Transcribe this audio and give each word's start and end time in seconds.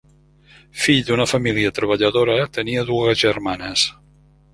Fill 0.85 1.01
d'una 1.09 1.27
família 1.31 1.71
treballadora, 1.79 2.37
tenia 2.59 2.85
dues 2.91 3.21
germanes. 3.25 3.85